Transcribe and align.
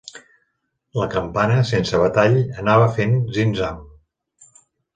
La 0.99 1.07
campana, 1.15 1.59
sense 1.73 2.01
batall, 2.05 2.39
anava 2.65 2.89
fent 2.97 3.15
zim-zam. 3.39 3.87